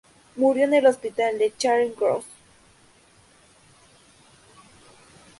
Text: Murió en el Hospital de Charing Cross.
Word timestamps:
Murió 0.35 0.63
en 0.65 0.73
el 0.73 0.87
Hospital 0.87 1.37
de 1.37 1.53
Charing 1.55 1.91
Cross. 1.93 2.25